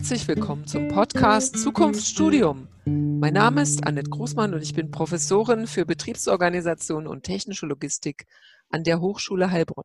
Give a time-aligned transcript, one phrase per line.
[0.00, 2.68] Herzlich willkommen zum Podcast Zukunftsstudium.
[2.86, 8.24] Mein Name ist Annette Großmann und ich bin Professorin für Betriebsorganisation und technische Logistik
[8.70, 9.84] an der Hochschule Heilbronn.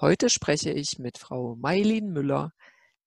[0.00, 2.52] Heute spreche ich mit Frau Mailin Müller.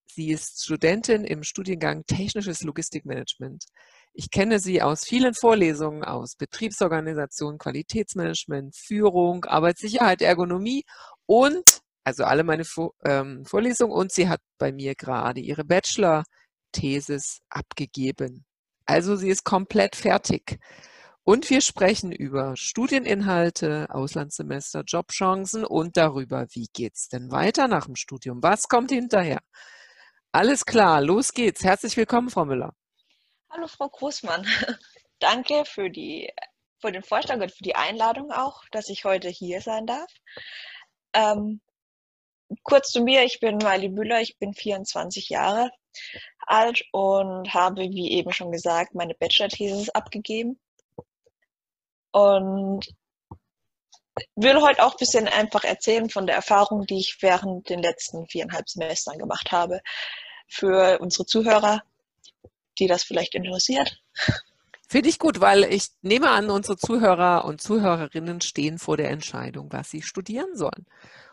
[0.06, 3.66] Sie ist Studentin im Studiengang Technisches Logistikmanagement.
[4.14, 10.86] Ich kenne sie aus vielen Vorlesungen aus Betriebsorganisation, Qualitätsmanagement, Führung, Arbeitssicherheit, Ergonomie
[11.26, 11.77] und
[12.08, 18.46] also alle meine Vor ähm, Vorlesungen und sie hat bei mir gerade ihre Bachelor-Thesis abgegeben.
[18.86, 20.58] Also sie ist komplett fertig.
[21.24, 27.98] Und wir sprechen über Studieninhalte, Auslandssemester, Jobchancen und darüber, wie geht's denn weiter nach dem
[27.98, 28.42] Studium?
[28.42, 29.40] Was kommt hinterher?
[30.32, 31.66] Alles klar, los geht's.
[31.66, 32.72] Herzlich willkommen, Frau Müller.
[33.50, 34.48] Hallo, Frau Großmann.
[35.20, 36.32] Danke für, die,
[36.80, 40.10] für den Vorschlag und für die Einladung auch, dass ich heute hier sein darf.
[41.12, 41.60] Ähm,
[42.64, 45.72] kurz zu mir, ich bin Miley Müller, ich bin 24 Jahre
[46.46, 50.60] alt und habe, wie eben schon gesagt, meine Bachelor-Thesis abgegeben.
[52.12, 52.88] Und
[54.36, 58.28] will heute auch ein bisschen einfach erzählen von der Erfahrung, die ich während den letzten
[58.28, 59.82] viereinhalb Semestern gemacht habe.
[60.48, 61.84] Für unsere Zuhörer,
[62.80, 64.02] die das vielleicht interessiert.
[64.90, 69.72] Finde ich gut, weil ich nehme an, unsere Zuhörer und Zuhörerinnen stehen vor der Entscheidung,
[69.74, 70.86] was sie studieren sollen.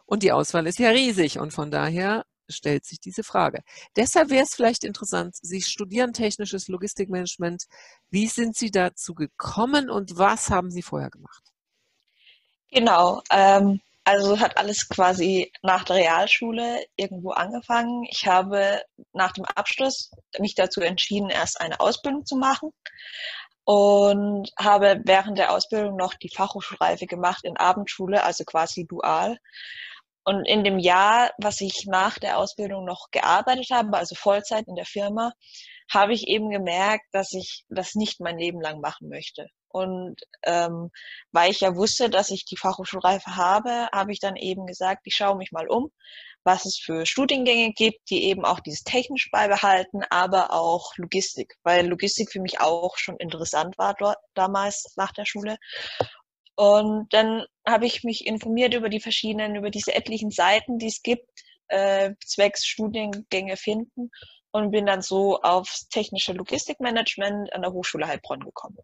[0.06, 3.62] Und die Auswahl ist ja riesig und von daher stellt sich diese Frage.
[3.97, 7.64] Deshalb wäre es vielleicht interessant, Sie studieren technisches Logistikmanagement.
[8.11, 11.42] Wie sind Sie dazu gekommen und was haben Sie vorher gemacht?
[12.70, 18.05] Genau, ähm, also hat alles quasi nach der Realschule irgendwo angefangen.
[18.11, 22.70] Ich habe nach dem Abschluss mich dazu entschieden, erst eine Ausbildung zu machen
[23.64, 29.39] und habe während der Ausbildung noch die Fachhochschulreife gemacht in Abendschule, also quasi dual.
[30.25, 34.74] Und in dem Jahr, was ich nach der Ausbildung noch gearbeitet habe, also Vollzeit in
[34.74, 35.33] der Firma,
[35.92, 39.48] habe ich eben gemerkt, dass ich das nicht mein Leben lang machen möchte.
[39.68, 40.90] Und ähm,
[41.33, 45.17] weil ich ja wusste, dass ich die Fachhochschulreife habe, habe ich dann eben gesagt, ich
[45.17, 45.90] schaue mich mal um,
[46.45, 51.89] was es für Studiengänge gibt, die eben auch dieses technisch beibehalten, aber auch Logistik, weil
[51.89, 55.57] Logistik für mich auch schon interessant war dort damals nach der Schule.
[56.56, 61.02] Und dann habe ich mich informiert über die verschiedenen, über diese etlichen Seiten, die es
[61.02, 61.28] gibt,
[61.68, 64.10] äh, zwecks Studiengänge finden
[64.52, 68.78] und bin dann so aufs technische Logistikmanagement an der Hochschule Heilbronn gekommen.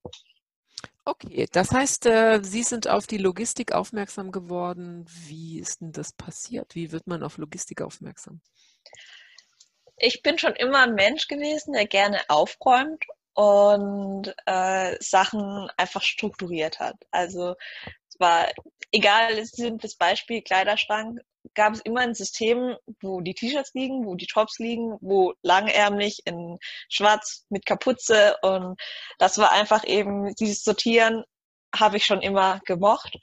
[1.05, 5.07] Okay, das heißt, äh, Sie sind auf die Logistik aufmerksam geworden.
[5.09, 6.75] Wie ist denn das passiert?
[6.75, 8.41] Wie wird man auf Logistik aufmerksam?
[9.97, 13.05] Ich bin schon immer ein Mensch gewesen, der gerne aufräumt
[13.35, 16.97] und äh, Sachen einfach strukturiert hat.
[17.11, 17.55] Also
[18.09, 18.49] es war
[18.93, 21.21] egal, es sind das Beispiel Kleiderschrank,
[21.55, 26.21] gab es immer ein System, wo die T-Shirts liegen, wo die Tops liegen, wo langärmlich
[26.27, 26.59] in
[26.89, 28.81] schwarz mit Kapuze und
[29.19, 31.25] das war einfach eben dieses Sortieren
[31.75, 33.17] habe ich schon immer gemocht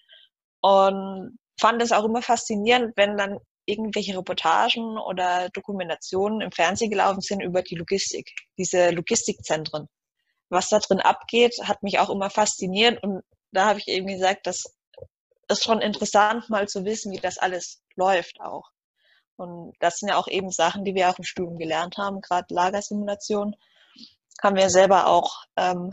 [0.62, 7.22] und fand es auch immer faszinierend, wenn dann irgendwelche Reportagen oder Dokumentationen im Fernsehen gelaufen
[7.22, 9.90] sind über die Logistik, diese Logistikzentren
[10.50, 13.04] was da drin abgeht, hat mich auch immer fasziniert.
[13.04, 14.64] Und da habe ich eben gesagt, das
[15.50, 18.70] ist schon interessant, mal zu wissen, wie das alles läuft auch.
[19.36, 22.54] Und das sind ja auch eben Sachen, die wir auch im Studium gelernt haben, gerade
[22.54, 23.56] Lagersimulation,
[24.42, 25.92] haben wir selber auch ähm,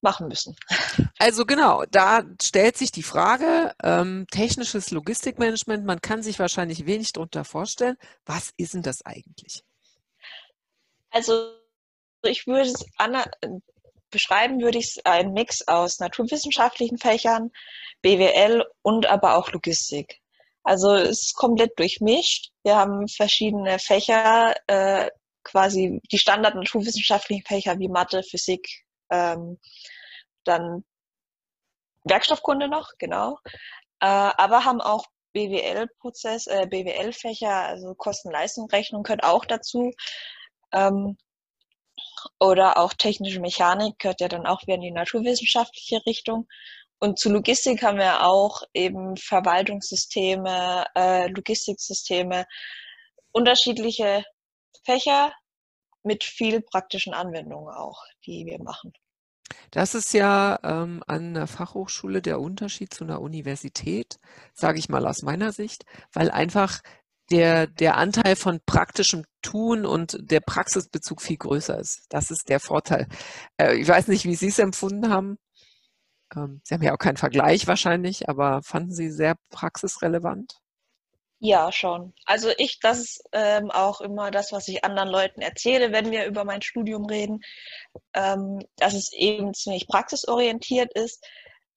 [0.00, 0.56] machen müssen.
[1.18, 7.12] Also genau, da stellt sich die Frage, ähm, technisches Logistikmanagement, man kann sich wahrscheinlich wenig
[7.12, 7.96] darunter vorstellen.
[8.26, 9.62] Was ist denn das eigentlich?
[11.10, 11.61] Also
[12.24, 12.84] ich würde es
[14.10, 17.50] beschreiben, würde ich es ein Mix aus naturwissenschaftlichen Fächern,
[18.02, 20.20] BWL und aber auch Logistik.
[20.64, 22.52] Also es ist komplett durchmischt.
[22.62, 25.10] Wir haben verschiedene Fächer, äh,
[25.42, 29.58] quasi die Standard naturwissenschaftlichen Fächer wie Mathe, Physik, ähm,
[30.44, 30.84] dann
[32.04, 33.38] Werkstoffkunde noch, genau.
[34.00, 39.92] Äh, aber haben auch BWL-Prozess, äh, BWL-Fächer, also Kosten-Leistung-Rechnung gehört auch dazu.
[40.72, 41.16] Ähm,
[42.40, 46.48] oder auch technische Mechanik gehört ja dann auch wieder in die naturwissenschaftliche Richtung.
[46.98, 52.46] Und zu Logistik haben wir auch eben Verwaltungssysteme, äh, Logistiksysteme,
[53.32, 54.24] unterschiedliche
[54.84, 55.32] Fächer
[56.04, 58.92] mit viel praktischen Anwendungen auch, die wir machen.
[59.70, 64.18] Das ist ja ähm, an der Fachhochschule der Unterschied zu einer Universität,
[64.54, 66.80] sage ich mal aus meiner Sicht, weil einfach
[67.32, 72.04] der, der Anteil von praktischem Tun und der Praxisbezug viel größer ist.
[72.10, 73.08] Das ist der Vorteil.
[73.56, 75.38] Äh, ich weiß nicht, wie Sie es empfunden haben.
[76.36, 80.58] Ähm, Sie haben ja auch keinen Vergleich wahrscheinlich, aber fanden Sie sehr praxisrelevant?
[81.44, 82.14] Ja, schon.
[82.24, 86.26] Also ich, das ist ähm, auch immer das, was ich anderen Leuten erzähle, wenn wir
[86.26, 87.40] über mein Studium reden,
[88.14, 91.26] ähm, dass es eben ziemlich praxisorientiert ist,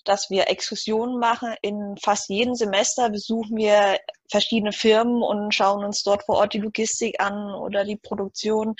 [0.06, 1.56] dass wir Exkursionen machen.
[1.62, 4.00] In fast jedem Semester besuchen wir
[4.30, 8.76] verschiedene Firmen und schauen uns dort vor Ort die Logistik an oder die Produktion.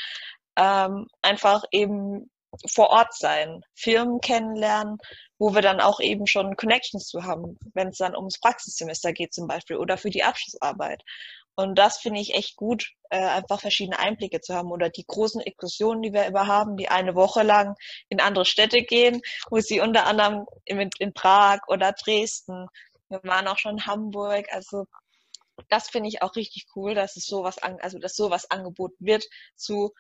[0.58, 2.30] Ähm, einfach eben
[2.68, 4.98] vor Ort sein, Firmen kennenlernen,
[5.38, 9.34] wo wir dann auch eben schon Connections zu haben, wenn es dann ums Praxissemester geht
[9.34, 11.04] zum Beispiel oder für die Abschlussarbeit.
[11.56, 15.42] Und das finde ich echt gut, äh, einfach verschiedene Einblicke zu haben oder die großen
[15.42, 17.76] Exkursionen, die wir immer haben, die eine Woche lang
[18.10, 22.68] in andere Städte gehen, wo sie unter anderem in, in Prag oder Dresden,
[23.10, 24.86] wir waren auch schon in Hamburg, also
[25.70, 29.26] das finde ich auch richtig cool, dass es sowas an, also dass sowas angeboten wird
[29.56, 29.94] zu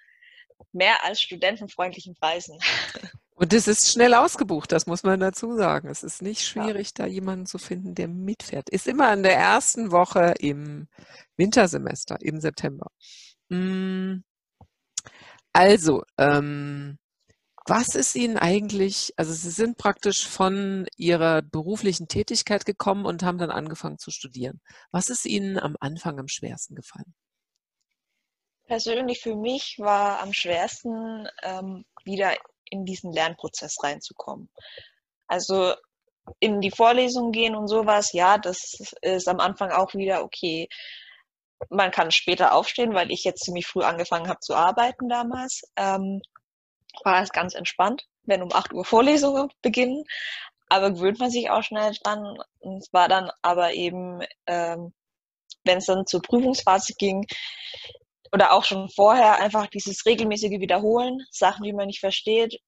[0.73, 2.59] mehr als studentenfreundlichen Preisen.
[3.37, 5.89] Und es ist schnell ausgebucht, das muss man dazu sagen.
[5.89, 7.03] Es ist nicht schwierig, ja.
[7.03, 8.69] da jemanden zu finden, der mitfährt.
[8.69, 10.87] Ist immer in der ersten Woche im
[11.35, 12.87] Wintersemester, im September.
[13.49, 14.23] Hm.
[15.51, 16.97] Also, ähm,
[17.67, 23.37] was ist Ihnen eigentlich, also Sie sind praktisch von Ihrer beruflichen Tätigkeit gekommen und haben
[23.37, 24.61] dann angefangen zu studieren.
[24.91, 27.13] Was ist Ihnen am Anfang am schwersten gefallen?
[28.65, 32.35] Persönlich für mich war am schwersten, ähm, wieder
[32.69, 34.49] in diesen Lernprozess reinzukommen.
[35.27, 35.73] Also
[36.39, 40.67] in die Vorlesung gehen und sowas, ja, das ist am Anfang auch wieder okay.
[41.69, 45.61] Man kann später aufstehen, weil ich jetzt ziemlich früh angefangen habe zu arbeiten damals.
[45.75, 46.21] Ähm,
[47.03, 50.03] war es ganz entspannt, wenn um 8 Uhr Vorlesungen beginnen.
[50.67, 52.37] Aber gewöhnt man sich auch schnell dran.
[52.79, 54.93] Es war dann aber eben, ähm,
[55.63, 57.25] wenn es dann zur Prüfungsphase ging,
[58.35, 62.59] oder auch schon vorher einfach dieses regelmäßige Wiederholen, Sachen, die man nicht versteht,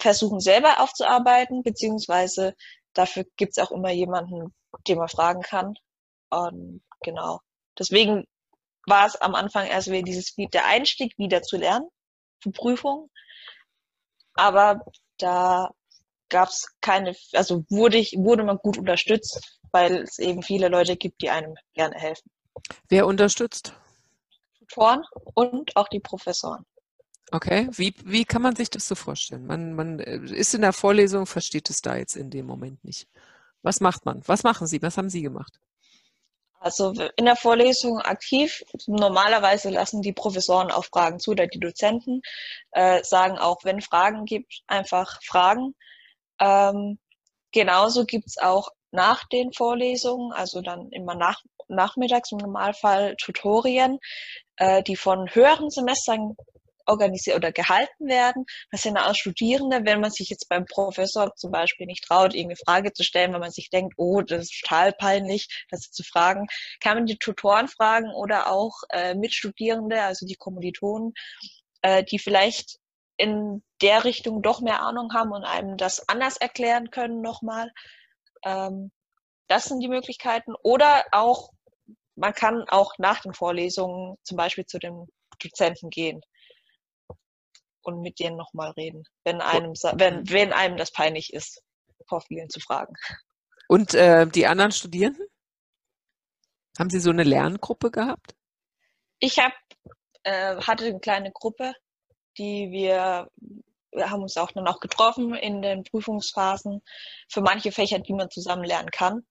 [0.00, 2.56] versuchen selber aufzuarbeiten, beziehungsweise
[2.92, 4.52] dafür gibt es auch immer jemanden,
[4.88, 5.74] den man fragen kann.
[6.30, 7.38] Und genau.
[7.78, 8.24] Deswegen
[8.84, 11.86] war es am Anfang erst wieder dieses der Einstieg wieder zu lernen
[12.42, 13.08] für Prüfungen.
[14.34, 14.80] Aber
[15.18, 15.70] da
[16.28, 20.96] gab es keine, also wurde ich, wurde man gut unterstützt, weil es eben viele Leute
[20.96, 22.28] gibt, die einem gerne helfen.
[22.88, 23.76] Wer unterstützt?
[24.72, 25.04] Tutoren
[25.34, 26.64] und auch die Professoren.
[27.30, 29.46] Okay, wie, wie kann man sich das so vorstellen?
[29.46, 33.08] Man, man äh, ist in der Vorlesung, versteht es da jetzt in dem Moment nicht.
[33.62, 34.22] Was macht man?
[34.26, 34.82] Was machen Sie?
[34.82, 35.58] Was haben Sie gemacht?
[36.58, 38.62] Also in der Vorlesung aktiv.
[38.86, 42.20] Normalerweise lassen die Professoren auch Fragen zu oder die Dozenten
[42.72, 45.74] äh, sagen auch, wenn Fragen gibt, einfach Fragen.
[46.38, 46.98] Ähm,
[47.50, 53.98] genauso gibt es auch nach den Vorlesungen, also dann immer nach, nachmittags im Normalfall Tutorien,
[54.56, 56.36] äh, die von höheren Semestern
[56.86, 58.44] organisiert oder gehalten werden.
[58.70, 62.60] Das sind auch Studierende, wenn man sich jetzt beim Professor zum Beispiel nicht traut, irgendeine
[62.64, 66.46] Frage zu stellen, wenn man sich denkt, oh, das ist total peinlich, das zu fragen,
[66.80, 71.12] kann man die Tutoren fragen oder auch äh, Mitstudierende, also die Kommilitonen,
[71.82, 72.78] äh, die vielleicht
[73.16, 77.70] in der Richtung doch mehr Ahnung haben und einem das anders erklären können nochmal.
[78.44, 78.90] Ähm,
[79.48, 80.54] das sind die Möglichkeiten.
[80.62, 81.50] Oder auch
[82.14, 85.06] man kann auch nach den Vorlesungen zum Beispiel zu den
[85.42, 86.20] Dozenten gehen
[87.82, 91.62] und mit denen nochmal reden, wenn einem, wenn, wenn einem das peinlich ist,
[92.08, 92.94] vor vielen zu fragen.
[93.68, 95.26] Und äh, die anderen Studierenden?
[96.78, 98.34] Haben Sie so eine Lerngruppe gehabt?
[99.18, 99.52] Ich hab,
[100.22, 101.72] äh, hatte eine kleine Gruppe,
[102.38, 103.30] die wir,
[103.92, 106.82] wir haben uns auch dann auch getroffen in den Prüfungsphasen
[107.28, 109.24] für manche Fächer, die man zusammen lernen kann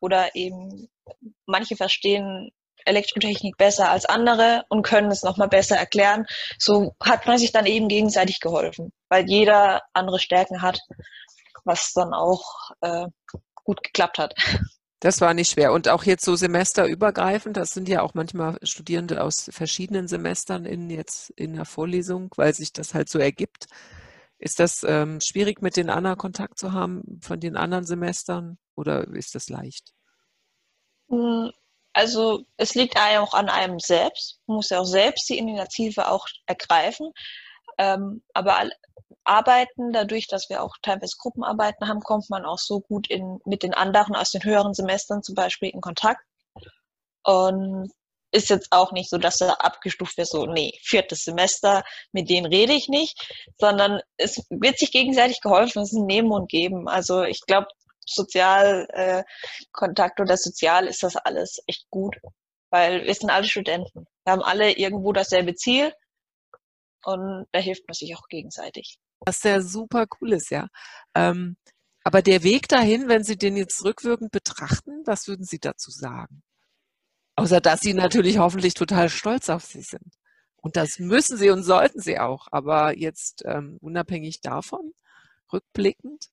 [0.00, 0.88] oder eben
[1.46, 2.50] manche verstehen
[2.84, 6.26] Elektrotechnik besser als andere und können es nochmal besser erklären.
[6.58, 10.80] So hat man sich dann eben gegenseitig geholfen, weil jeder andere Stärken hat,
[11.64, 13.06] was dann auch äh,
[13.54, 14.34] gut geklappt hat.
[14.98, 15.72] Das war nicht schwer.
[15.72, 20.90] Und auch jetzt so semesterübergreifend, das sind ja auch manchmal Studierende aus verschiedenen Semestern in
[20.90, 23.66] jetzt in der Vorlesung, weil sich das halt so ergibt.
[24.42, 29.06] Ist das ähm, schwierig, mit den anderen Kontakt zu haben von den anderen Semestern oder
[29.06, 29.92] ist das leicht?
[31.08, 31.52] Hm,
[31.92, 34.40] also es liegt auch an einem selbst.
[34.46, 37.12] Man muss ja auch selbst die Initiative auch ergreifen.
[37.78, 38.68] Ähm, aber
[39.22, 43.62] arbeiten, dadurch, dass wir auch teilweise Gruppenarbeiten haben, kommt man auch so gut in, mit
[43.62, 46.24] den anderen aus den höheren Semestern zum Beispiel in Kontakt.
[47.22, 47.92] Und
[48.32, 52.46] ist jetzt auch nicht so, dass er abgestuft wird, so, nee, viertes Semester, mit denen
[52.46, 53.18] rede ich nicht,
[53.58, 56.88] sondern es wird sich gegenseitig geholfen, es ist ein Nehmen und Geben.
[56.88, 57.68] Also ich glaube,
[58.04, 62.16] Sozialkontakt äh, oder sozial ist das alles echt gut,
[62.70, 64.06] weil wir sind alle Studenten.
[64.24, 65.92] Wir haben alle irgendwo dasselbe Ziel
[67.04, 68.98] und da hilft man sich auch gegenseitig.
[69.20, 70.66] Was ja super cool ist, ja.
[71.14, 71.56] Ähm,
[72.04, 76.42] aber der Weg dahin, wenn Sie den jetzt rückwirkend betrachten, was würden Sie dazu sagen?
[77.36, 80.14] Außer dass sie natürlich hoffentlich total stolz auf sie sind.
[80.56, 82.46] Und das müssen sie und sollten sie auch.
[82.50, 84.92] Aber jetzt ähm, unabhängig davon,
[85.52, 86.28] rückblickend?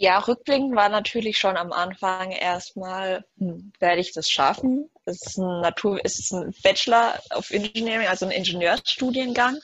[0.00, 4.88] Ja, rückblickend war natürlich schon am Anfang erstmal, hm, werde ich das schaffen?
[5.04, 9.58] Es ist ein Natur, es ist ein Bachelor of Engineering, also ein Ingenieursstudiengang.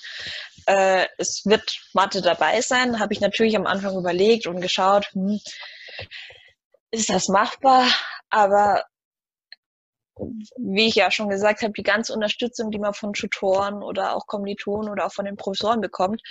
[0.67, 5.39] Äh, es wird Mathe dabei sein, habe ich natürlich am Anfang überlegt und geschaut, hm,
[6.91, 7.87] ist das machbar?
[8.29, 8.83] Aber
[10.17, 14.27] wie ich ja schon gesagt habe, die ganze Unterstützung, die man von Tutoren oder auch
[14.27, 16.23] Kommilitonen oder auch von den Professoren bekommt,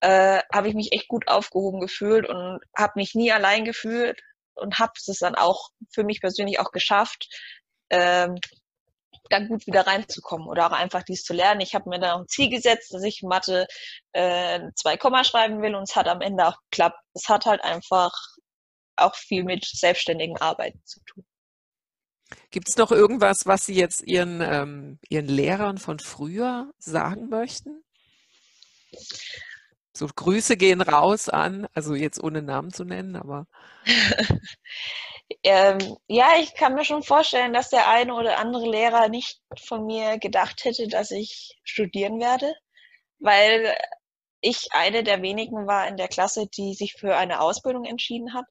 [0.00, 4.20] äh, habe ich mich echt gut aufgehoben gefühlt und habe mich nie allein gefühlt
[4.54, 7.28] und habe es dann auch für mich persönlich auch geschafft,
[7.90, 8.36] ähm,
[9.28, 11.60] da gut wieder reinzukommen oder auch einfach dies zu lernen.
[11.60, 13.66] Ich habe mir da ein Ziel gesetzt, dass ich Mathe
[14.12, 16.98] äh, zwei Komma schreiben will und es hat am Ende auch geklappt.
[17.14, 18.12] Es hat halt einfach
[18.96, 21.24] auch viel mit selbstständigen Arbeiten zu tun.
[22.50, 27.82] Gibt es noch irgendwas, was Sie jetzt Ihren, ähm, Ihren Lehrern von früher sagen möchten?
[29.92, 33.46] So Grüße gehen raus an, also jetzt ohne Namen zu nennen, aber.
[35.42, 39.86] ähm, ja, ich kann mir schon vorstellen, dass der eine oder andere Lehrer nicht von
[39.86, 42.54] mir gedacht hätte, dass ich studieren werde,
[43.18, 43.76] weil
[44.40, 48.46] ich eine der wenigen war in der Klasse, die sich für eine Ausbildung entschieden hat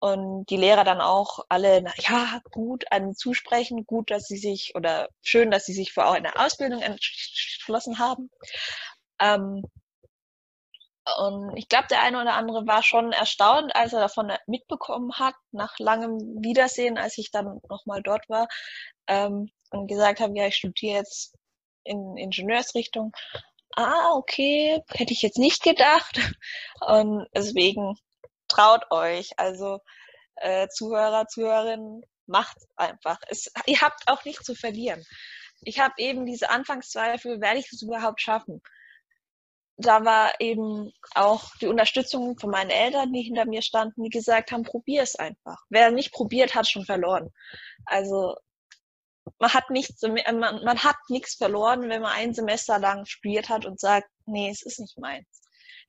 [0.00, 4.74] und die Lehrer dann auch alle, na, ja, gut einen zusprechen, gut, dass sie sich
[4.74, 8.30] oder schön, dass sie sich für auch eine Ausbildung entschlossen haben.
[9.20, 9.62] Ähm,
[11.16, 15.34] und ich glaube, der eine oder andere war schon erstaunt, als er davon mitbekommen hat,
[15.52, 18.46] nach langem Wiedersehen, als ich dann nochmal dort war
[19.06, 21.34] ähm, und gesagt habe, ja, ich studiere jetzt
[21.84, 23.12] in Ingenieursrichtung.
[23.76, 26.20] Ah, okay, hätte ich jetzt nicht gedacht.
[26.80, 27.96] Und deswegen
[28.48, 29.30] traut euch.
[29.38, 29.80] Also
[30.36, 33.18] äh, Zuhörer, Zuhörerinnen, macht einfach.
[33.28, 35.04] Es, ihr habt auch nichts zu verlieren.
[35.62, 38.62] Ich habe eben diese Anfangszweifel, werde ich es überhaupt schaffen?
[39.76, 44.50] Da war eben auch die Unterstützung von meinen Eltern, die hinter mir standen, die gesagt
[44.50, 45.58] haben, probier es einfach.
[45.68, 47.30] Wer nicht probiert, hat schon verloren.
[47.84, 48.36] Also
[49.38, 53.66] man hat nichts, man, man hat nichts verloren, wenn man ein Semester lang studiert hat
[53.66, 55.26] und sagt, nee, es ist nicht meins.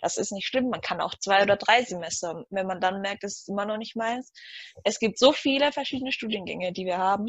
[0.01, 0.69] Das ist nicht schlimm.
[0.69, 3.77] Man kann auch zwei oder drei Semester, wenn man dann merkt, es ist immer noch
[3.77, 4.31] nicht meins.
[4.83, 7.27] Es gibt so viele verschiedene Studiengänge, die wir haben.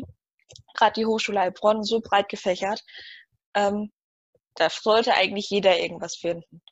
[0.75, 2.83] Gerade die Hochschule Heilbronn, so breit gefächert.
[3.55, 3.93] Ähm,
[4.55, 6.63] da sollte eigentlich jeder irgendwas finden.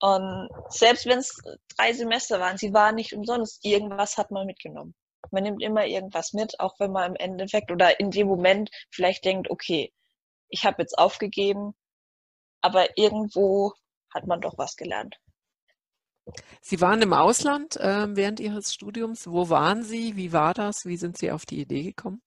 [0.00, 1.40] Und selbst wenn es
[1.76, 4.94] drei Semester waren, sie waren nicht umsonst, irgendwas hat man mitgenommen.
[5.30, 9.24] Man nimmt immer irgendwas mit, auch wenn man im Endeffekt oder in dem Moment vielleicht
[9.24, 9.92] denkt, okay,
[10.48, 11.74] ich habe jetzt aufgegeben,
[12.60, 13.72] aber irgendwo
[14.16, 15.16] hat man doch was gelernt.
[16.60, 19.28] Sie waren im Ausland äh, während Ihres Studiums.
[19.28, 20.16] Wo waren Sie?
[20.16, 20.84] Wie war das?
[20.84, 22.20] Wie sind Sie auf die Idee gekommen?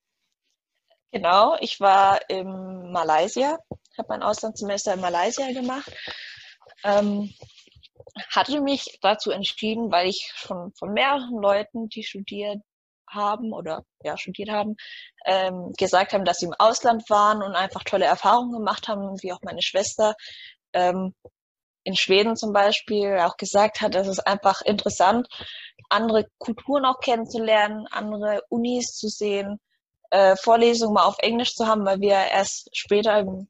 [1.12, 3.58] Genau, ich war in Malaysia,
[3.98, 5.91] habe mein Auslandssemester in Malaysia gemacht.
[6.84, 7.34] Ähm,
[8.29, 12.60] hatte mich dazu entschieden, weil ich schon von mehreren Leuten, die studiert
[13.10, 14.75] haben oder ja studiert haben,
[15.25, 19.34] ähm, gesagt haben, dass sie im Ausland waren und einfach tolle Erfahrungen gemacht haben, wie
[19.34, 20.15] auch meine Schwester.
[20.74, 21.15] Ähm,
[21.89, 25.27] in Schweden zum Beispiel auch gesagt hat, es ist einfach interessant,
[25.89, 29.60] andere Kulturen auch kennenzulernen, andere Unis zu sehen,
[30.12, 33.48] äh, Vorlesungen mal auf Englisch zu haben, weil wir erst später im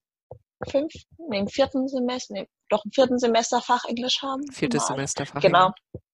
[0.70, 4.50] fünften, nee, im vierten Semester, nee, doch im vierten Semester Fach Englisch haben.
[4.54, 4.96] Viertes normal.
[4.96, 5.72] Semester Fach Genau.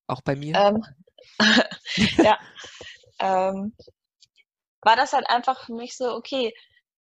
[0.08, 0.56] Auch bei mir.
[0.56, 0.84] Ähm,
[2.24, 2.38] ja.
[3.20, 3.76] ähm,
[4.82, 6.52] war das halt einfach für mich so, okay,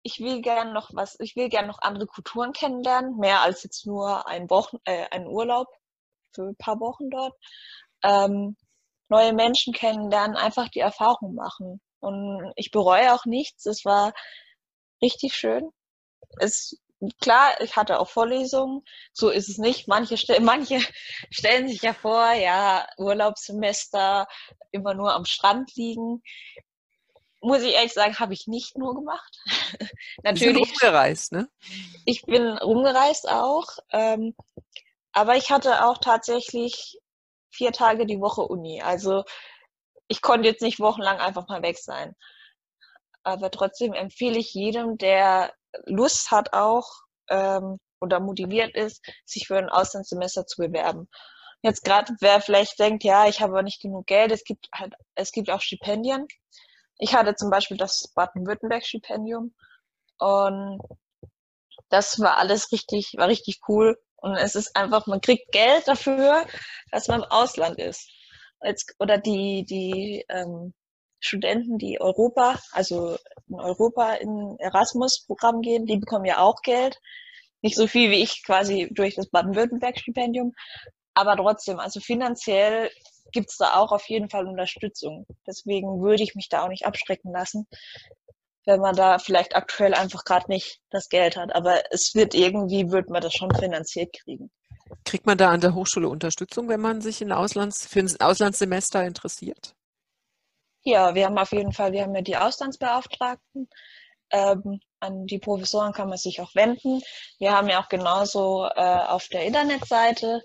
[0.03, 3.87] ich will gern noch was, ich will gern noch andere Kulturen kennenlernen, mehr als jetzt
[3.87, 5.69] nur ein Wochen, äh, einen Urlaub
[6.33, 7.35] für ein paar Wochen dort.
[8.03, 8.57] Ähm,
[9.09, 11.81] neue Menschen kennenlernen, einfach die Erfahrung machen.
[12.01, 13.67] Und ich bereue auch nichts.
[13.67, 14.13] Es war
[15.03, 15.71] richtig schön.
[16.39, 16.79] Es
[17.21, 18.83] klar, ich hatte auch Vorlesungen.
[19.13, 19.89] So ist es nicht.
[19.89, 20.81] Manche, manche
[21.31, 24.27] stellen sich ja vor, ja, Urlaubssemester,
[24.71, 26.23] immer nur am Strand liegen
[27.41, 29.37] muss ich ehrlich sagen, habe ich nicht nur gemacht.
[30.23, 30.63] Natürlich.
[30.63, 31.49] Ich bin rumgereist, ne?
[32.05, 33.67] Ich bin rumgereist auch.
[33.93, 34.35] Ähm,
[35.13, 36.99] aber ich hatte auch tatsächlich
[37.51, 38.83] vier Tage die Woche Uni.
[38.83, 39.25] Also
[40.09, 42.15] ich konnte jetzt nicht wochenlang einfach mal weg sein.
[43.23, 45.53] Aber trotzdem empfehle ich jedem, der
[45.85, 46.89] Lust hat auch
[47.29, 51.09] ähm, oder motiviert ist, sich für ein Auslandssemester zu bewerben.
[51.63, 54.95] Jetzt gerade, wer vielleicht denkt, ja, ich habe aber nicht genug Geld, es gibt halt,
[55.17, 56.27] es gibt auch Stipendien.
[56.99, 59.55] Ich hatte zum Beispiel das Baden-Württemberg-Stipendium
[60.19, 60.81] und
[61.89, 63.99] das war alles richtig, war richtig cool.
[64.17, 66.45] Und es ist einfach, man kriegt Geld dafür,
[66.91, 68.11] dass man im Ausland ist.
[68.63, 70.75] Jetzt, oder die, die, ähm,
[71.21, 73.17] Studenten, die Europa, also
[73.49, 77.01] in Europa in Erasmus-Programm gehen, die bekommen ja auch Geld.
[77.61, 80.55] Nicht so viel wie ich quasi durch das Baden-Württemberg-Stipendium,
[81.15, 82.91] aber trotzdem, also finanziell
[83.33, 85.27] gibt es da auch auf jeden Fall Unterstützung.
[85.47, 87.67] Deswegen würde ich mich da auch nicht abschrecken lassen,
[88.67, 91.55] wenn man da vielleicht aktuell einfach gerade nicht das Geld hat.
[91.55, 94.51] Aber es wird irgendwie, wird man das schon finanziert kriegen.
[95.05, 99.05] Kriegt man da an der Hochschule Unterstützung, wenn man sich in Auslands, für ein Auslandssemester
[99.05, 99.75] interessiert?
[100.83, 103.69] Ja, wir haben auf jeden Fall, wir haben ja die Auslandsbeauftragten.
[104.31, 107.01] Ähm, an die Professoren kann man sich auch wenden.
[107.39, 110.43] Wir haben ja auch genauso äh, auf der Internetseite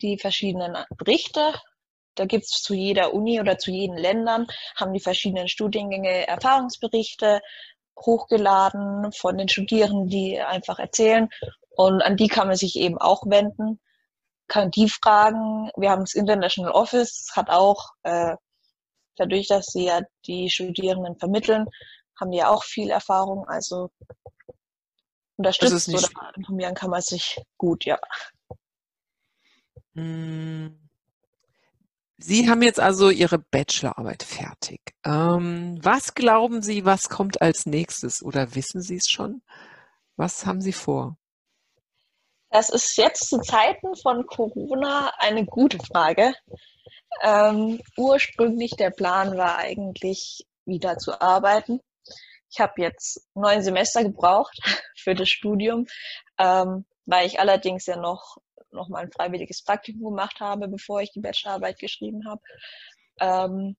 [0.00, 1.54] die verschiedenen Berichte.
[2.14, 7.40] Da gibt es zu jeder Uni oder zu jeden Ländern, haben die verschiedenen Studiengänge Erfahrungsberichte
[7.98, 11.28] hochgeladen von den Studierenden, die einfach erzählen.
[11.76, 13.80] Und an die kann man sich eben auch wenden,
[14.48, 15.70] kann die fragen.
[15.76, 18.36] Wir haben das International Office, hat auch, äh,
[19.16, 21.66] dadurch, dass sie ja die Studierenden vermitteln,
[22.20, 23.46] haben die ja auch viel Erfahrung.
[23.46, 23.90] Also
[25.36, 27.98] unterstützen oder informieren kann man sich gut, ja.
[29.94, 30.83] Hm.
[32.26, 34.80] Sie haben jetzt also Ihre Bachelorarbeit fertig.
[35.04, 39.42] Ähm, was glauben Sie, was kommt als nächstes oder wissen Sie es schon?
[40.16, 41.18] Was haben Sie vor?
[42.48, 46.32] Das ist jetzt zu Zeiten von Corona eine gute Frage.
[47.20, 51.80] Ähm, ursprünglich der Plan war eigentlich wieder zu arbeiten.
[52.50, 54.58] Ich habe jetzt neun Semester gebraucht
[54.96, 55.88] für das Studium,
[56.38, 58.38] ähm, weil ich allerdings ja noch
[58.74, 62.42] noch mal ein freiwilliges Praktikum gemacht habe, bevor ich die Bachelorarbeit geschrieben habe.
[63.20, 63.76] Ähm,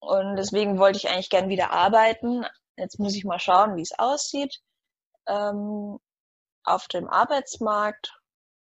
[0.00, 2.44] und deswegen wollte ich eigentlich gern wieder arbeiten.
[2.76, 4.60] Jetzt muss ich mal schauen, wie es aussieht
[5.26, 5.98] ähm,
[6.64, 8.12] auf dem Arbeitsmarkt.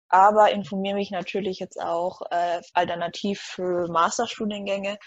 [0.08, 4.98] Aber informiere mich natürlich jetzt auch äh, alternativ für Masterstudiengänge,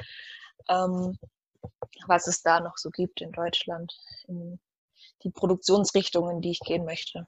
[0.68, 1.20] ähm,
[2.08, 3.96] was es da noch so gibt in Deutschland,
[4.28, 4.60] in
[5.24, 7.28] die Produktionsrichtungen, die ich gehen möchte.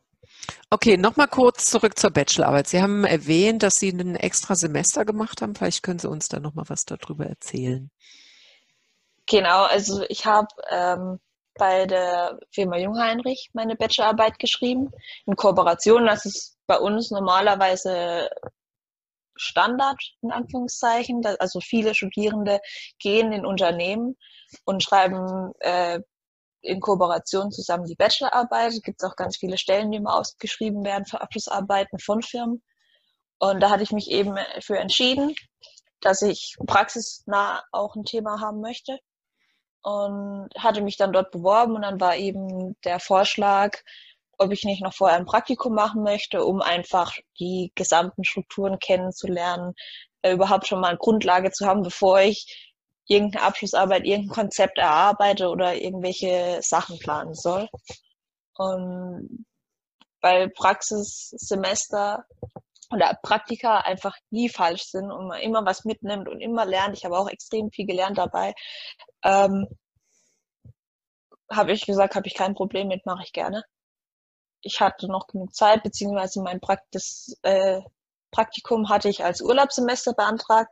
[0.69, 2.67] Okay, nochmal kurz zurück zur Bachelorarbeit.
[2.67, 5.55] Sie haben erwähnt, dass Sie ein extra Semester gemacht haben.
[5.55, 7.89] Vielleicht können Sie uns da nochmal was darüber erzählen.
[9.25, 11.19] Genau, also ich habe ähm,
[11.55, 14.91] bei der Firma Jungheinrich meine Bachelorarbeit geschrieben,
[15.25, 16.05] in Kooperation.
[16.05, 18.29] Das ist bei uns normalerweise
[19.35, 21.25] Standard, in Anführungszeichen.
[21.39, 22.59] Also viele Studierende
[22.99, 24.17] gehen in Unternehmen
[24.65, 25.99] und schreiben äh,
[26.67, 28.73] in Kooperation zusammen die Bachelorarbeit.
[28.73, 32.61] Es gibt auch ganz viele Stellen, die immer ausgeschrieben werden für Abschlussarbeiten von Firmen.
[33.39, 35.35] Und da hatte ich mich eben für entschieden,
[36.01, 38.99] dass ich praxisnah auch ein Thema haben möchte.
[39.81, 43.77] Und hatte mich dann dort beworben und dann war eben der Vorschlag,
[44.37, 49.73] ob ich nicht noch vorher ein Praktikum machen möchte, um einfach die gesamten Strukturen kennenzulernen,
[50.23, 52.66] äh, überhaupt schon mal eine Grundlage zu haben, bevor ich
[53.07, 57.69] irgendeine Abschlussarbeit, irgendein Konzept erarbeite oder irgendwelche Sachen planen soll.
[58.55, 59.45] Und
[60.21, 62.25] weil Praxissemester
[62.91, 66.97] oder Praktika einfach nie falsch sind und man immer was mitnimmt und immer lernt.
[66.97, 68.53] Ich habe auch extrem viel gelernt dabei.
[69.23, 69.67] Ähm,
[71.51, 73.63] habe ich gesagt, habe ich kein Problem mit, mache ich gerne.
[74.61, 77.81] Ich hatte noch genug Zeit, beziehungsweise mein Praktis, äh,
[78.31, 80.71] Praktikum hatte ich als Urlaubssemester beantragt.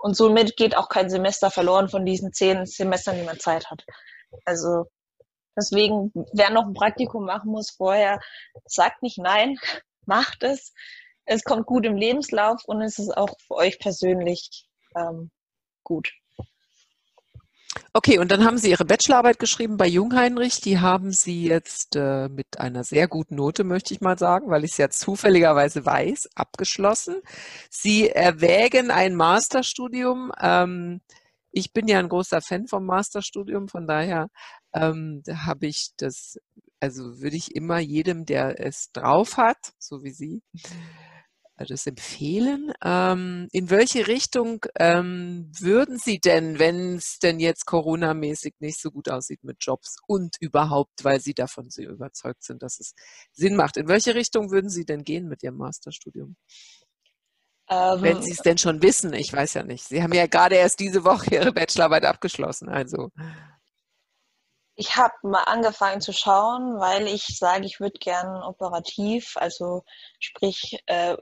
[0.00, 3.84] Und somit geht auch kein Semester verloren von diesen zehn Semestern, die man Zeit hat.
[4.46, 4.86] Also
[5.56, 8.18] deswegen, wer noch ein Praktikum machen muss vorher,
[8.64, 9.56] sagt nicht nein,
[10.06, 10.72] macht es.
[11.26, 15.30] Es kommt gut im Lebenslauf und es ist auch für euch persönlich ähm,
[15.84, 16.10] gut.
[17.92, 20.60] Okay, und dann haben Sie Ihre Bachelorarbeit geschrieben bei Jungheinrich.
[20.60, 24.64] Die haben Sie jetzt äh, mit einer sehr guten Note, möchte ich mal sagen, weil
[24.64, 27.16] ich es ja zufälligerweise weiß, abgeschlossen.
[27.68, 30.32] Sie erwägen ein Masterstudium.
[30.40, 31.00] Ähm,
[31.52, 34.28] ich bin ja ein großer Fan vom Masterstudium, von daher
[34.72, 36.38] ähm, habe ich das,
[36.80, 40.42] also würde ich immer jedem, der es drauf hat, so wie Sie,
[41.66, 42.72] das empfehlen.
[42.84, 48.90] Ähm, in welche Richtung ähm, würden Sie denn, wenn es denn jetzt Corona-mäßig nicht so
[48.90, 52.94] gut aussieht mit Jobs und überhaupt, weil Sie davon so überzeugt sind, dass es
[53.32, 56.36] Sinn macht, in welche Richtung würden Sie denn gehen mit Ihrem Masterstudium?
[57.68, 59.84] Ähm, wenn Sie es denn schon wissen, ich weiß ja nicht.
[59.84, 63.10] Sie haben ja gerade erst diese Woche Ihre Bachelorarbeit abgeschlossen, also
[64.80, 69.84] ich habe mal angefangen zu schauen, weil ich sage, ich würde gern operativ, also
[70.18, 71.18] sprich äh,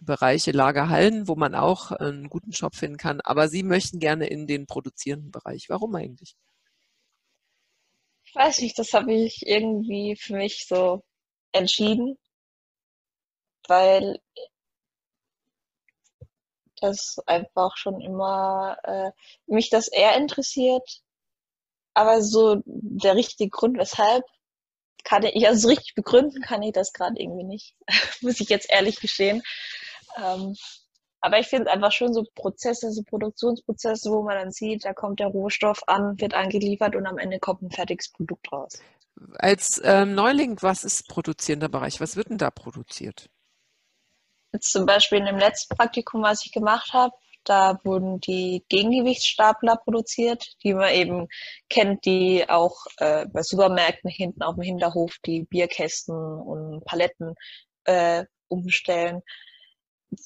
[0.00, 3.20] Bereiche Lagerhallen, wo man auch einen guten Job finden kann.
[3.22, 5.68] Aber Sie möchten gerne in den produzierenden Bereich.
[5.68, 6.36] Warum eigentlich?
[8.24, 11.02] Ich weiß nicht, das habe ich irgendwie für mich so
[11.52, 12.16] entschieden,
[13.66, 14.20] weil
[16.80, 19.10] das einfach schon immer äh,
[19.46, 21.02] mich das eher interessiert.
[21.94, 24.24] Aber so der richtige Grund, weshalb,
[25.04, 27.74] kann ich, also richtig begründen kann ich das gerade irgendwie nicht,
[28.20, 29.42] muss ich jetzt ehrlich gestehen.
[30.16, 30.54] Ähm,
[31.20, 35.20] aber ich finde einfach schon so Prozesse, so Produktionsprozesse, wo man dann sieht, da kommt
[35.20, 38.80] der Rohstoff an, wird angeliefert und am Ende kommt ein fertiges Produkt raus.
[39.34, 42.00] Als ähm, Neuling, was ist produzierender Bereich?
[42.00, 43.28] Was wird denn da produziert?
[44.52, 49.76] Jetzt zum Beispiel in dem letzten Praktikum, was ich gemacht habe, da wurden die Gegengewichtsstapler
[49.76, 51.28] produziert, die man eben
[51.70, 57.34] kennt, die auch äh, bei Supermärkten hinten auf dem Hinterhof die Bierkästen und Paletten
[57.84, 59.22] äh, umstellen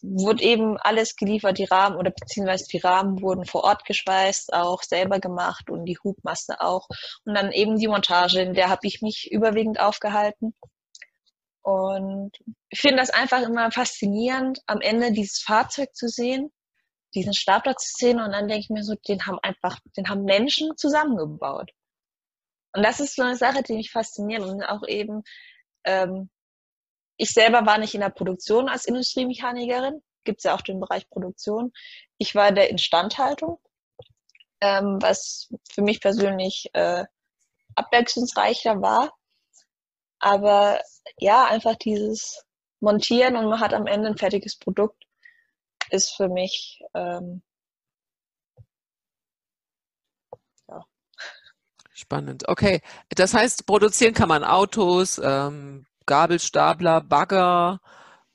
[0.03, 4.83] wurde eben alles geliefert, die Rahmen oder beziehungsweise die Rahmen wurden vor Ort geschweißt, auch
[4.83, 6.89] selber gemacht und die Hubmasse auch.
[7.25, 10.55] Und dann eben die Montage, in der habe ich mich überwiegend aufgehalten.
[11.63, 12.33] Und
[12.71, 16.53] ich finde das einfach immer faszinierend, am Ende dieses Fahrzeug zu sehen,
[17.15, 20.25] diesen Stapler zu sehen und dann denke ich mir so, den haben einfach, den haben
[20.25, 21.71] Menschen zusammengebaut.
[22.75, 25.23] Und das ist so eine Sache, die mich fasziniert und auch eben
[25.85, 26.31] ähm,
[27.17, 31.09] ich selber war nicht in der Produktion als Industriemechanikerin, gibt es ja auch den Bereich
[31.09, 31.73] Produktion.
[32.19, 33.61] Ich war in der Instandhaltung,
[34.61, 37.05] ähm, was für mich persönlich äh,
[37.75, 39.13] abwechslungsreicher war.
[40.23, 40.81] Aber
[41.19, 42.45] ja, einfach dieses
[42.79, 45.05] Montieren und man hat am Ende ein fertiges Produkt,
[45.91, 47.43] ist für mich ähm,
[50.69, 50.85] ja.
[51.93, 52.49] Spannend.
[52.49, 52.81] Okay,
[53.11, 57.81] das heißt, produzieren kann man Autos, ähm, Gabelstapler, Bagger.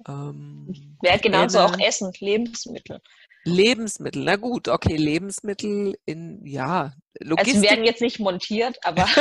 [0.05, 3.01] Ähm, ja, genauso auch Essen, Lebensmittel.
[3.45, 7.55] Lebensmittel, na gut, okay, Lebensmittel in, ja, Logistik.
[7.55, 9.05] Also werden jetzt nicht montiert, aber.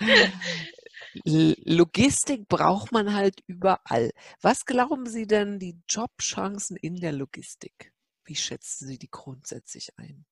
[1.24, 4.10] Logistik braucht man halt überall.
[4.40, 7.92] Was glauben Sie denn, die Jobchancen in der Logistik?
[8.24, 10.26] Wie schätzen Sie die grundsätzlich ein?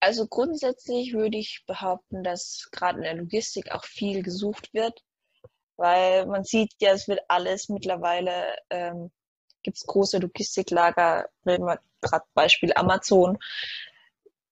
[0.00, 5.02] Also grundsätzlich würde ich behaupten, dass gerade in der Logistik auch viel gesucht wird
[5.76, 9.10] weil man sieht ja, es wird alles mittlerweile, ähm,
[9.62, 13.38] gibt es große Logistiklager, wenn man gerade Beispiel Amazon,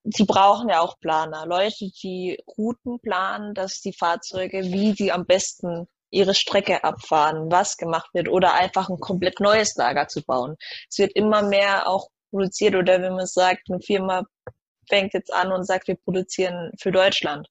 [0.04, 5.26] sie brauchen ja auch Planer, Leute, die Routen planen, dass die Fahrzeuge, wie sie am
[5.26, 10.56] besten ihre Strecke abfahren, was gemacht wird oder einfach ein komplett neues Lager zu bauen.
[10.90, 14.24] Es wird immer mehr auch produziert oder wenn man sagt, eine Firma
[14.88, 17.48] fängt jetzt an und sagt, wir produzieren für Deutschland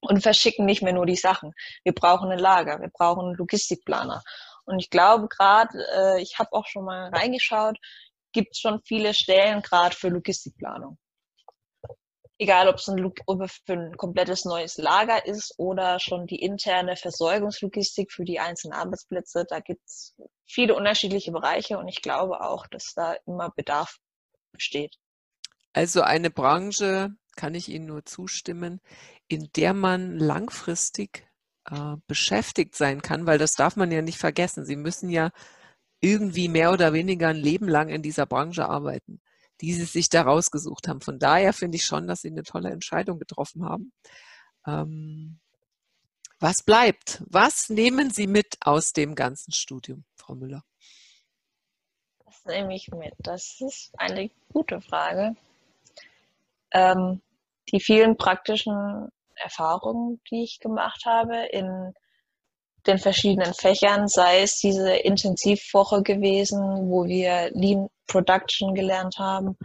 [0.00, 1.52] und verschicken nicht mehr nur die Sachen.
[1.84, 4.22] Wir brauchen ein Lager, wir brauchen einen Logistikplaner.
[4.64, 7.78] Und ich glaube gerade, äh, ich habe auch schon mal reingeschaut,
[8.32, 10.98] gibt es schon viele Stellen gerade für Logistikplanung.
[12.40, 13.12] Egal, ob es ein,
[13.68, 19.44] ein komplettes neues Lager ist oder schon die interne Versorgungslogistik für die einzelnen Arbeitsplätze.
[19.48, 20.14] Da gibt es
[20.46, 23.98] viele unterschiedliche Bereiche und ich glaube auch, dass da immer Bedarf
[24.52, 24.96] besteht.
[25.72, 28.80] Also eine Branche, kann ich Ihnen nur zustimmen,
[29.28, 31.28] in der man langfristig
[31.70, 34.64] äh, beschäftigt sein kann, weil das darf man ja nicht vergessen.
[34.64, 35.30] Sie müssen ja
[36.00, 39.20] irgendwie mehr oder weniger ein Leben lang in dieser Branche arbeiten,
[39.60, 41.00] die Sie sich da rausgesucht haben.
[41.00, 43.92] Von daher finde ich schon, dass Sie eine tolle Entscheidung getroffen haben.
[44.66, 45.40] Ähm,
[46.40, 47.22] was bleibt?
[47.26, 50.62] Was nehmen Sie mit aus dem ganzen Studium, Frau Müller?
[52.24, 53.14] Was nehme ich mit?
[53.18, 55.34] Das ist eine gute Frage.
[56.70, 57.20] Ähm,
[57.72, 61.94] die vielen praktischen Erfahrungen, die ich gemacht habe in
[62.88, 69.56] den verschiedenen Fächern, sei es diese Intensivwoche gewesen, wo wir Lean Production gelernt haben,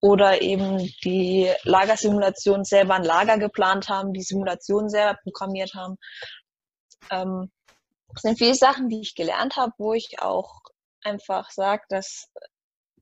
[0.00, 5.96] oder eben die Lagersimulation selber ein Lager geplant haben, die Simulation selber programmiert haben.
[7.10, 7.52] Ähm,
[8.12, 10.60] das sind viele Sachen, die ich gelernt habe, wo ich auch
[11.02, 12.28] einfach sage, das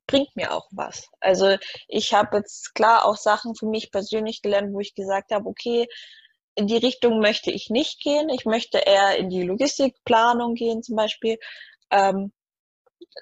[0.07, 1.09] bringt mir auch was.
[1.21, 1.57] Also
[1.89, 5.87] ich habe jetzt klar auch Sachen für mich persönlich gelernt, wo ich gesagt habe, okay,
[6.55, 8.29] in die Richtung möchte ich nicht gehen.
[8.29, 11.39] Ich möchte eher in die Logistikplanung gehen zum Beispiel.
[11.91, 12.33] Ähm,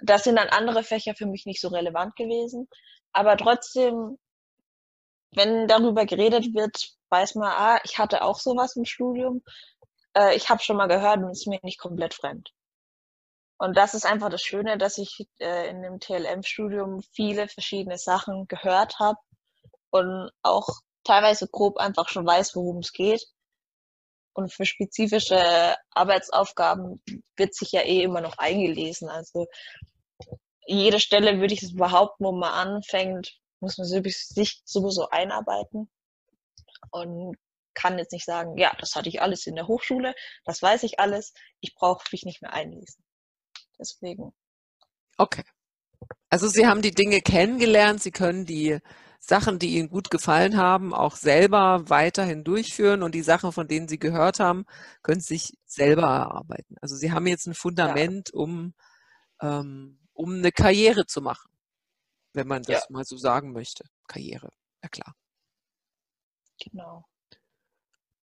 [0.03, 2.69] das sind dann andere Fächer für mich nicht so relevant gewesen.
[3.13, 4.19] Aber trotzdem,
[5.33, 9.43] wenn darüber geredet wird, weiß man, ah, ich hatte auch sowas im Studium.
[10.15, 12.51] Äh, ich habe schon mal gehört und es ist mir nicht komplett fremd.
[13.59, 18.47] Und das ist einfach das Schöne, dass ich äh, in dem TLM-Studium viele verschiedene Sachen
[18.47, 19.19] gehört habe
[19.91, 20.69] und auch
[21.09, 23.25] teilweise grob einfach schon weiß, worum es geht.
[24.35, 27.03] Und für spezifische Arbeitsaufgaben
[27.37, 29.09] wird sich ja eh immer noch eingelesen.
[29.09, 29.47] Also
[30.67, 35.91] jede Stelle würde ich es behaupten, wo man anfängt, muss man sich sowieso einarbeiten
[36.91, 37.37] und
[37.75, 41.01] kann jetzt nicht sagen, ja, das hatte ich alles in der Hochschule, das weiß ich
[41.01, 43.03] alles, ich brauche mich nicht mehr einlesen.
[43.79, 44.35] Deswegen.
[45.17, 45.45] Okay.
[46.29, 48.79] Also Sie haben die Dinge kennengelernt, Sie können die
[49.29, 53.87] Sachen, die Ihnen gut gefallen haben, auch selber weiterhin durchführen und die Sachen, von denen
[53.87, 54.65] Sie gehört haben,
[55.03, 56.77] können Sie sich selber erarbeiten.
[56.81, 58.41] Also Sie haben jetzt ein Fundament, ja.
[58.41, 58.75] um
[59.43, 61.51] ähm, um eine Karriere zu machen,
[62.33, 62.87] wenn man das ja.
[62.89, 63.85] mal so sagen möchte.
[64.09, 64.51] Karriere,
[64.83, 65.15] ja klar.
[66.59, 67.05] Genau.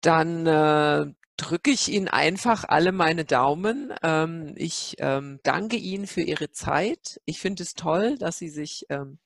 [0.02, 3.94] Dann äh, drücke ich Ihnen einfach alle meine Daumen.
[4.02, 7.22] Ähm, ich ähm, danke Ihnen für Ihre Zeit.
[7.26, 9.20] Ich finde es toll, dass Sie sich ähm,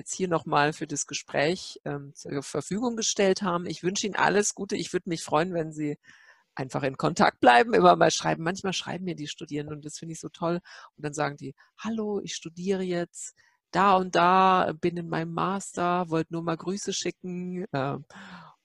[0.00, 3.66] jetzt hier nochmal für das Gespräch ähm, zur Verfügung gestellt haben.
[3.66, 4.76] Ich wünsche Ihnen alles Gute.
[4.76, 5.98] Ich würde mich freuen, wenn Sie
[6.54, 8.42] einfach in Kontakt bleiben, immer mal schreiben.
[8.42, 10.60] Manchmal schreiben mir die Studierenden und das finde ich so toll.
[10.96, 13.34] Und dann sagen die, hallo, ich studiere jetzt
[13.70, 17.66] da und da, bin in meinem Master, wollte nur mal Grüße schicken.
[17.72, 18.04] Ähm,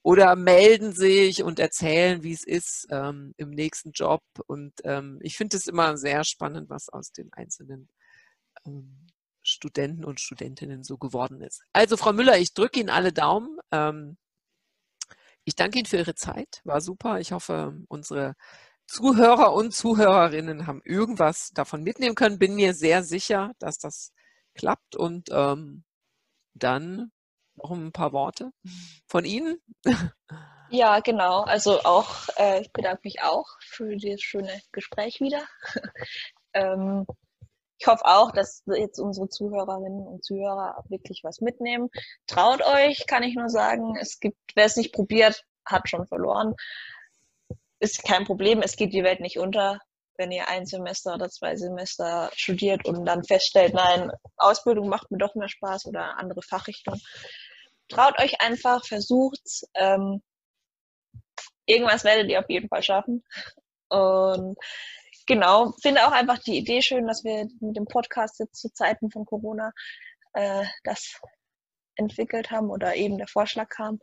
[0.03, 4.21] oder melden sich und erzählen, wie es ist ähm, im nächsten Job.
[4.45, 7.89] Und ähm, ich finde es immer sehr spannend, was aus den einzelnen
[8.65, 9.07] ähm,
[9.55, 11.63] Studenten und Studentinnen so geworden ist.
[11.73, 13.57] Also Frau Müller, ich drücke Ihnen alle Daumen.
[13.71, 14.17] Ähm,
[15.43, 17.19] ich danke Ihnen für Ihre Zeit, war super.
[17.19, 18.35] Ich hoffe, unsere
[18.87, 22.39] Zuhörer und Zuhörerinnen haben irgendwas davon mitnehmen können.
[22.39, 24.11] Bin mir sehr sicher, dass das
[24.53, 24.95] klappt.
[24.95, 25.83] Und ähm,
[26.53, 27.11] dann
[27.55, 28.51] noch ein paar Worte
[29.07, 29.59] von Ihnen.
[30.71, 31.41] Ja, genau.
[31.41, 35.43] Also auch, äh, ich bedanke mich auch für dieses schöne Gespräch wieder.
[36.53, 37.05] ähm,
[37.77, 41.89] ich hoffe auch, dass jetzt unsere Zuhörerinnen und Zuhörer wirklich was mitnehmen.
[42.27, 43.97] Traut euch, kann ich nur sagen.
[43.99, 46.55] Es gibt, wer es nicht probiert, hat schon verloren.
[47.79, 48.61] Ist kein Problem.
[48.61, 49.79] Es geht die Welt nicht unter,
[50.17, 55.17] wenn ihr ein Semester oder zwei Semester studiert und dann feststellt, nein, Ausbildung macht mir
[55.17, 56.99] doch mehr Spaß oder andere Fachrichtung.
[57.89, 59.67] Traut euch einfach, versucht's.
[59.75, 60.21] Ähm,
[61.65, 63.23] irgendwas werdet ihr auf jeden Fall schaffen.
[63.89, 64.57] Und
[65.25, 69.11] genau, finde auch einfach die Idee schön, dass wir mit dem Podcast jetzt zu Zeiten
[69.11, 69.71] von Corona
[70.33, 71.19] äh, das
[71.95, 73.99] entwickelt haben oder eben der Vorschlag kam.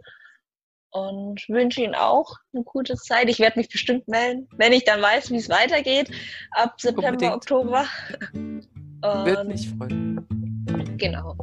[0.94, 3.30] Und wünsche Ihnen auch eine gute Zeit.
[3.30, 6.10] Ich werde mich bestimmt melden, wenn ich dann weiß, wie es weitergeht,
[6.50, 7.32] ab September, Unbedingt.
[7.32, 7.86] Oktober.
[8.32, 10.96] Würde mich freuen.
[10.98, 11.34] Genau.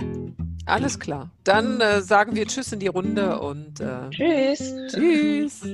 [0.67, 1.31] Alles klar.
[1.43, 4.93] Dann äh, sagen wir Tschüss in die Runde und äh, Tschüss.
[4.93, 5.65] Tschüss.